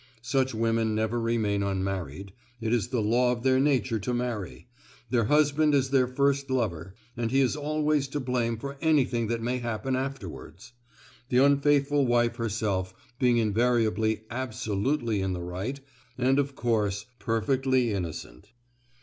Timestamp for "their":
3.43-3.59, 5.91-6.07